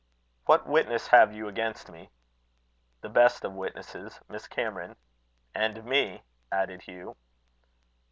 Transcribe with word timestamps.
"What 0.45 0.65
witness 0.65 1.05
have 1.09 1.31
you 1.31 1.47
against 1.47 1.91
me?" 1.91 2.09
"The 3.01 3.09
best 3.09 3.45
of 3.45 3.53
witnesses 3.53 4.19
Miss 4.27 4.47
Cameron." 4.47 4.95
"And 5.53 5.85
me," 5.85 6.23
added 6.51 6.81
Hugh. 6.81 7.15